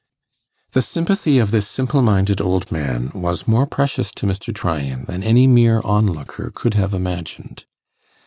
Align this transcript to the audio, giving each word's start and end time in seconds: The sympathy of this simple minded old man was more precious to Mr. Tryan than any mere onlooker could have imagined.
The 0.71 0.81
sympathy 0.81 1.37
of 1.37 1.51
this 1.51 1.67
simple 1.67 2.01
minded 2.01 2.41
old 2.41 2.71
man 2.71 3.11
was 3.13 3.47
more 3.47 3.67
precious 3.67 4.11
to 4.13 4.25
Mr. 4.25 4.51
Tryan 4.51 5.05
than 5.05 5.21
any 5.21 5.45
mere 5.45 5.79
onlooker 5.83 6.51
could 6.55 6.73
have 6.73 6.95
imagined. 6.95 7.65